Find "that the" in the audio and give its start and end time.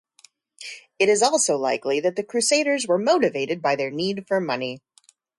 1.99-2.23